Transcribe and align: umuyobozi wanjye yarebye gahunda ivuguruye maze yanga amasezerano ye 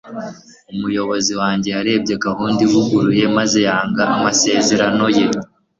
umuyobozi 0.73 1.33
wanjye 1.41 1.69
yarebye 1.75 2.13
gahunda 2.25 2.59
ivuguruye 2.67 3.25
maze 3.37 3.57
yanga 3.67 4.03
amasezerano 4.15 5.05
ye 5.17 5.25